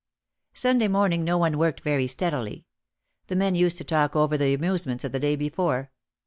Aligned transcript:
Sunday 0.55 0.87
morning 0.87 1.23
no 1.23 1.37
one 1.37 1.59
worked 1.59 1.81
very 1.81 2.07
steadily. 2.07 2.65
The 3.27 3.35
men 3.35 3.53
used 3.53 3.77
to 3.77 3.83
talk 3.83 4.15
over 4.15 4.35
the 4.35 4.51
amusements 4.55 5.03
of 5.03 5.11
the 5.11 5.19
day 5.19 5.35
before. 5.35 5.91